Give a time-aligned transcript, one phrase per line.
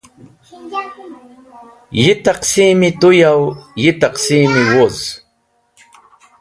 [2.03, 3.41] Yi taqsimi tu yaw,
[3.81, 4.97] yi taqsimi wuz.